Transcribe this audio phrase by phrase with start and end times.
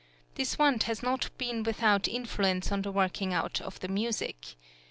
[0.33, 4.55] This want has not been without influence on the working out of the music.